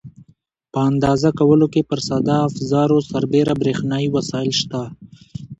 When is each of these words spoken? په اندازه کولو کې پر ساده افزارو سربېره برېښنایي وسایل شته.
په 0.71 0.79
اندازه 0.89 1.29
کولو 1.39 1.67
کې 1.73 1.81
پر 1.89 1.99
ساده 2.07 2.35
افزارو 2.47 2.97
سربېره 3.11 3.53
برېښنایي 3.61 4.09
وسایل 4.15 4.51
شته. 4.61 4.81